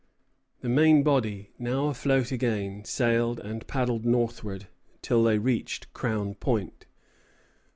The 0.61 0.67
main 0.67 1.03
body, 1.03 1.51
now 1.59 1.85
afloat 1.85 2.31
again, 2.31 2.83
sailed 2.85 3.39
and 3.39 3.67
paddled 3.67 4.03
northward 4.03 4.67
till 5.03 5.21
they 5.21 5.37
reached 5.37 5.93
Crown 5.93 6.33
Point. 6.33 6.87